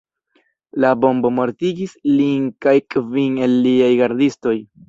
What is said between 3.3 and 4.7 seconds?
el liaj gardistoj.